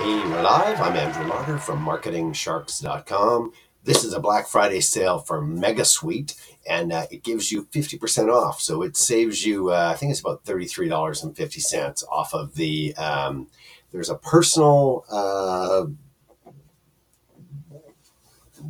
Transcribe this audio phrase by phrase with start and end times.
[0.00, 0.80] Hey, we're live.
[0.80, 3.52] I'm Andrew Lauder from MarketingSharks.com.
[3.84, 8.32] This is a Black Friday sale for Mega Suite, and uh, it gives you 50%
[8.32, 8.62] off.
[8.62, 12.94] So it saves you, uh, I think it's about $33.50 off of the.
[12.96, 13.48] Um,
[13.92, 15.04] there's a personal.
[15.10, 15.84] Uh,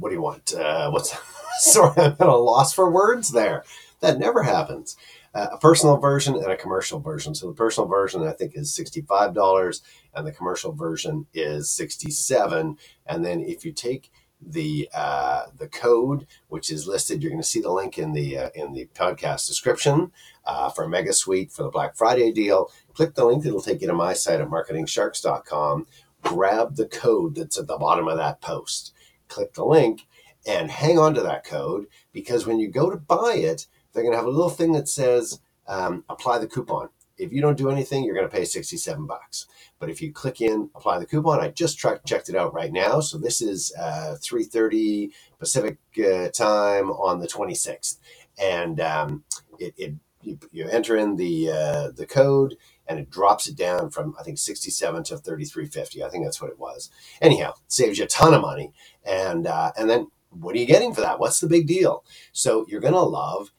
[0.00, 0.52] what do you want?
[0.52, 1.16] Uh, what's
[1.60, 3.62] sorry, I'm at a loss for words there.
[4.00, 4.96] That never happens
[5.34, 7.34] uh, a personal version and a commercial version.
[7.34, 9.82] So the personal version I think is sixty-five dollars,
[10.14, 12.76] and the commercial version is sixty-seven.
[13.06, 17.46] And then if you take the uh, the code, which is listed, you're going to
[17.46, 20.12] see the link in the uh, in the podcast description
[20.44, 22.70] uh, for Mega Suite for the Black Friday deal.
[22.94, 25.86] Click the link; it'll take you to my site at marketingsharks.com.
[26.22, 28.92] Grab the code that's at the bottom of that post.
[29.28, 30.06] Click the link
[30.46, 34.12] and hang on to that code because when you go to buy it they're going
[34.12, 36.88] to have a little thing that says um, apply the coupon.
[37.16, 39.46] If you don't do anything, you're going to pay 67 bucks.
[39.78, 43.00] But if you click in, apply the coupon, I just checked it out right now.
[43.00, 47.98] So this is uh, 3.30 Pacific uh, time on the 26th.
[48.42, 49.24] And um,
[49.58, 53.90] it, it you, you, enter in the uh, the code and it drops it down
[53.90, 56.02] from I think 67 to 33.50.
[56.02, 56.90] I think that's what it was.
[57.20, 58.72] Anyhow, saves you a ton of money.
[59.04, 61.18] And uh, and then what are you getting for that?
[61.18, 62.04] What's the big deal?
[62.32, 63.50] So you're to love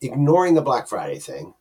[0.00, 1.54] ignoring the Black Friday thing,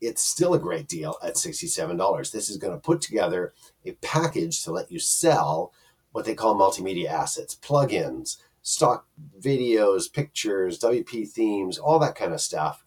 [0.00, 2.30] it's still a great deal at $67.
[2.30, 3.52] This is going to put together
[3.84, 5.72] a package to let you sell
[6.12, 9.06] what they call multimedia assets, plugins, stock
[9.38, 12.84] videos, pictures, WP themes, all that kind of stuff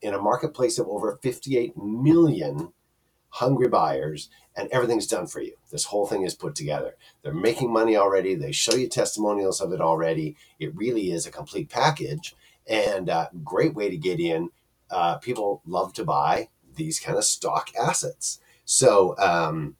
[0.00, 2.72] in a marketplace of over 58 million
[3.30, 5.54] hungry buyers and everything's done for you.
[5.70, 6.96] This whole thing is put together.
[7.22, 8.34] They're making money already.
[8.34, 10.36] They show you testimonials of it already.
[10.58, 12.34] It really is a complete package
[12.68, 14.50] and uh, great way to get in.
[14.90, 18.40] Uh, people love to buy these kind of stock assets.
[18.64, 19.76] So, um,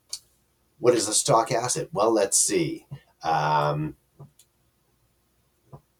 [0.78, 1.88] what is a stock asset?
[1.92, 2.86] Well, let's see.
[3.22, 3.96] Um,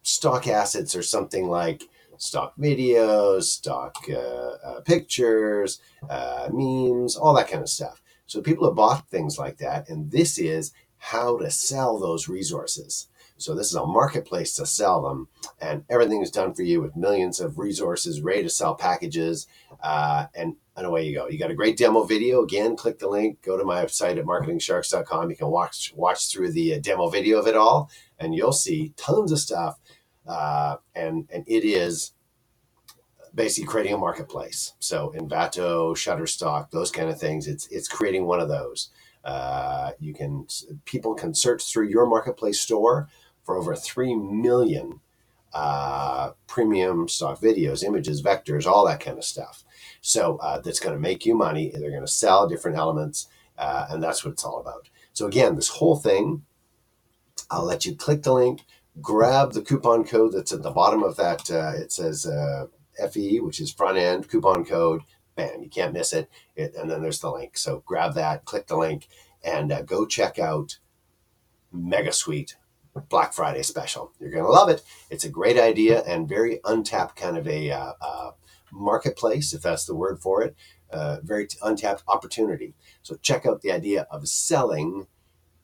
[0.02, 1.82] stock assets are something like
[2.16, 4.16] stock videos, stock uh,
[4.64, 8.02] uh, pictures, uh, memes, all that kind of stuff.
[8.26, 13.08] So people have bought things like that, and this is how to sell those resources.
[13.38, 15.28] So this is a marketplace to sell them,
[15.60, 19.47] and everything is done for you with millions of resources ready to sell packages,
[19.82, 21.28] uh, and and away you go.
[21.28, 22.43] You got a great demo video.
[22.43, 23.43] Again, click the link.
[23.43, 25.31] Go to my website at marketingsharks.com.
[25.31, 28.93] You can watch watch through the uh, demo video of it all, and you'll see
[28.97, 29.78] tons of stuff.
[30.26, 32.12] Uh, and and it is
[33.34, 34.75] basically creating a marketplace.
[34.81, 37.47] So Envato, Shutterstock, those kind of things.
[37.47, 38.91] It's it's creating one of those.
[39.25, 40.47] Uh, you can
[40.84, 43.09] people can search through your marketplace store
[43.48, 45.00] for over 3 million
[45.54, 49.64] uh, premium stock videos, images, vectors, all that kind of stuff.
[50.03, 51.70] So uh, that's going to make you money.
[51.70, 53.26] They're going to sell different elements,
[53.56, 54.91] uh, and that's what it's all about.
[55.14, 56.42] So again, this whole thing,
[57.50, 58.66] I'll let you click the link,
[59.00, 61.50] grab the coupon code that's at the bottom of that.
[61.50, 62.66] Uh, it says uh,
[63.10, 65.00] FE, which is front end coupon code.
[65.37, 66.28] Bam, you can't miss it.
[66.54, 66.75] it.
[66.75, 67.56] And then there's the link.
[67.56, 69.08] So grab that, click the link,
[69.42, 70.76] and uh, go check out
[71.72, 72.56] Mega Suite
[72.98, 74.12] Black Friday special.
[74.20, 74.82] You're going to love it.
[75.10, 78.31] It's a great idea and very untapped kind of a uh, uh,
[78.72, 80.56] marketplace, if that's the word for it.
[80.91, 82.75] Uh, very t- untapped opportunity.
[83.03, 85.06] So check out the idea of selling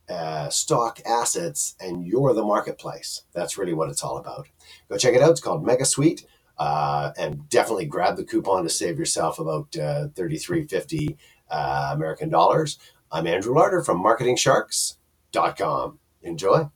[0.08, 3.22] uh, stock assets and you're the marketplace.
[3.32, 4.48] That's really what it's all about.
[4.88, 5.30] Go check it out.
[5.30, 6.26] It's called Mega Suite.
[6.56, 11.16] Uh, and definitely grab the coupon to save yourself about uh, 33.50
[11.50, 12.78] uh, American dollars.
[13.10, 15.98] I'm Andrew Lauder from MarketingSharks.com.
[16.22, 16.70] Enjoy.